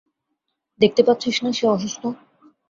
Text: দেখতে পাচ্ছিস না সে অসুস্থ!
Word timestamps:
দেখতে 0.79 1.01
পাচ্ছিস 1.03 1.35
না 1.43 1.51
সে 1.51 1.65
অসুস্থ! 1.67 2.03